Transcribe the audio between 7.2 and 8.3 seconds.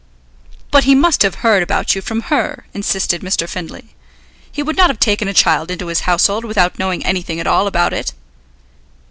at all about it."